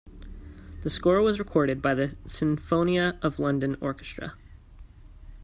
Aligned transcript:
The 0.81 0.89
score 0.89 1.21
was 1.21 1.37
recorded 1.37 1.79
by 1.79 1.93
the 1.93 2.17
Sinfonia 2.25 3.21
of 3.23 3.37
London 3.37 3.77
orchestra. 3.81 4.33